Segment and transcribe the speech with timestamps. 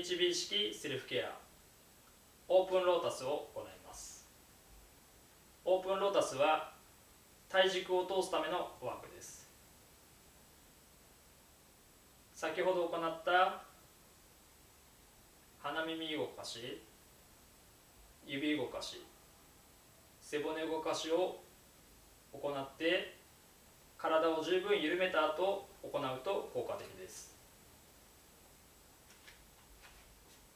[0.00, 1.28] HB 式セルフケア。
[2.48, 4.26] オープンロータスを行います。
[5.66, 6.72] オープンロータスは
[7.50, 9.46] 体軸を通すためのワークです。
[12.32, 13.60] 先ほど行った
[15.58, 16.80] 鼻耳動かし
[18.24, 19.04] 指動かし
[20.22, 21.42] 背骨動かしを
[22.32, 23.18] 行って
[23.98, 27.38] 体を十分緩めた後行うと効果的です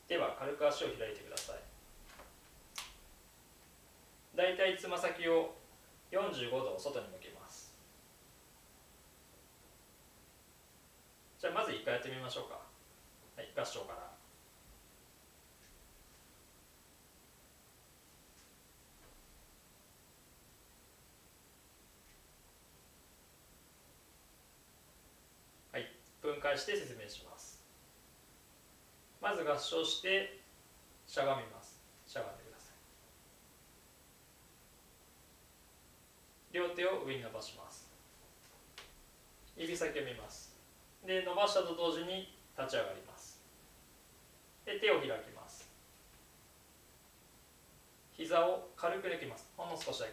[0.09, 1.57] では軽く足を開いてください。
[4.37, 5.55] だいたいつま先を
[6.11, 7.73] 45度外に向けます。
[11.39, 12.59] じゃあまず1回やってみましょうか。
[13.37, 13.99] はい合掌から。
[25.73, 27.54] はい分解して説明します。
[29.25, 30.39] まず合掌して
[31.07, 31.81] しゃがみます。
[32.07, 32.73] しゃがんでくださ
[36.53, 36.55] い。
[36.55, 37.89] 両手を上に伸ばします。
[39.57, 40.55] 指先を見ます。
[41.07, 43.41] で伸ばしたと同時に立ち上がります。
[44.67, 45.71] で手を開きます。
[48.13, 49.49] 膝を軽く抜きます。
[49.57, 50.07] ほんの少しだ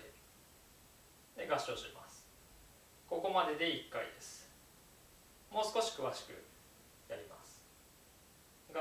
[1.35, 1.43] け。
[1.45, 2.25] で合掌します。
[3.09, 4.47] ここまでで1回です。
[5.51, 6.50] もう少し詳しく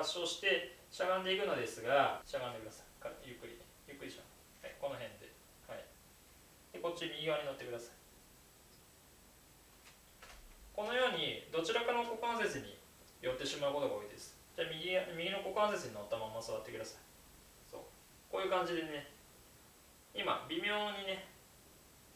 [0.00, 2.88] 合掌してしゃがんでいくのですがしゃがんでください。
[3.20, 5.28] ゆっくりゆっくりしゃがん、はい、この辺で,、
[5.68, 5.84] はい、
[6.72, 8.00] でこっち右側に乗ってください。
[10.72, 12.80] このようにどちらかの股関節に
[13.20, 14.40] 寄ってしまうことが多いです。
[14.56, 17.04] じゃあ右右の股関節に乗ったまま座ってください。
[17.68, 17.84] そう。
[18.32, 19.12] こういう感じでね
[20.16, 21.28] 今微妙にね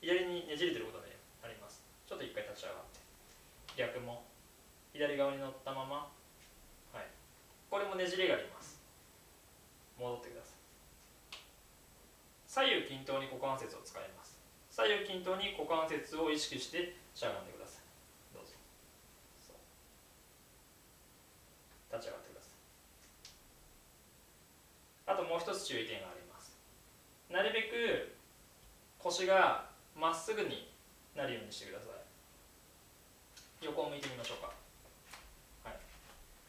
[0.01, 1.85] 左にねじれてることが、ね、あります。
[2.09, 3.05] ちょっと一回立ち上がって。
[3.77, 4.25] 逆も
[4.97, 6.09] 左側に乗ったまま
[7.97, 8.81] ねじれがあります。
[9.99, 10.55] 戻ってください。
[12.47, 14.39] 左右均等に股関節を使います。
[14.71, 17.83] 左右均等に股関節を意識してしゃがんでください。
[18.35, 18.53] どうぞ。
[21.93, 22.59] 立ち上がってください。
[25.07, 26.57] あともう一つ注意点があります。
[27.31, 28.17] なるべく
[28.99, 30.73] 腰がまっすぐに
[31.15, 31.91] なるようにしてください。
[33.65, 34.64] 横を向いてみましょうか。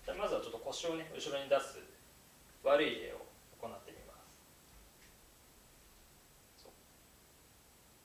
[0.06, 1.80] じゃまずはちょっと腰をね後ろに出す
[2.64, 3.26] 悪い例を
[3.60, 4.14] 行ってみま
[6.58, 6.68] す。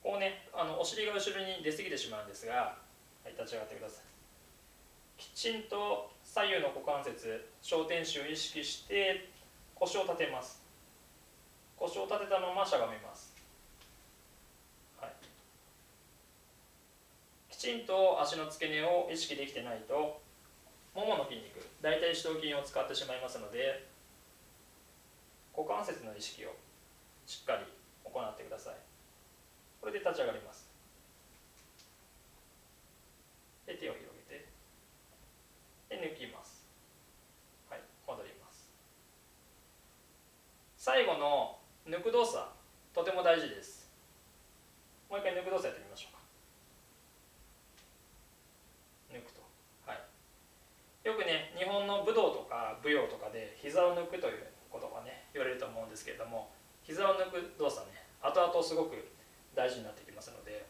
[0.03, 2.77] こうねあのお尻が後ろに出過ぎてしまうんですが、
[3.23, 4.05] はい、立ち上がってください。
[5.21, 9.29] きちんと左右の股関節小天使を意識して
[9.75, 10.63] 腰を立てます。
[11.77, 13.33] 腰を立てたまましゃがみます、
[17.49, 20.21] きちんと足の付け根を意識できてないと
[20.95, 23.87] ももの筋肉大腿四頭筋を使ってしまいますので
[25.57, 26.55] 股関節の意識を
[27.27, 27.65] しっかり
[28.05, 28.75] 行ってください。
[29.81, 30.69] これで立ち上がります。
[33.67, 34.49] で手を広げて
[35.89, 36.67] で抜きます。
[37.69, 38.71] はい戻ります。
[40.77, 42.45] 最後の抜く動作
[42.95, 43.81] とても大事です。
[45.11, 46.23] もう一回抜く動作やってみましょうか
[49.11, 49.43] 抜くと
[49.85, 49.99] はい
[51.03, 52.79] よくね日本の武道とか
[53.31, 56.51] で膝を抜くということがね言われると思うんですけれども
[56.83, 59.09] 膝を抜く動作ね後々すごく
[59.55, 60.67] 大事になってきますので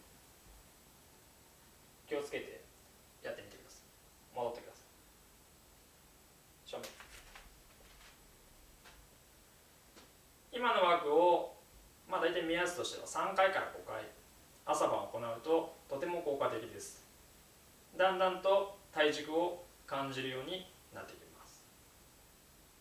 [2.09, 2.61] 気をつけて
[3.23, 4.37] やってみてください。
[4.37, 4.85] 戻ってください。
[6.67, 6.85] 正面。
[10.53, 11.55] 今のワークを
[12.09, 14.03] まあ大体目安としては3回から5回
[14.67, 17.07] 朝晩行うととても効果的です。
[17.97, 21.30] だんだんと体軸を感じるようになってきます